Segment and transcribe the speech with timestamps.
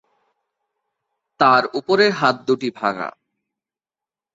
[1.39, 3.09] তার উপরের হাত দুটি ভাঙা।